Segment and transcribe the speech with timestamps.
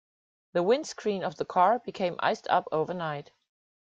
[0.53, 3.29] The windscreen of the car became iced up overnight.